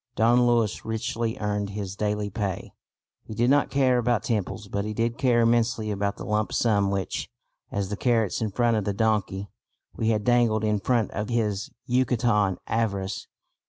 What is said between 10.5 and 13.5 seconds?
in front of his Yucatecan avarice.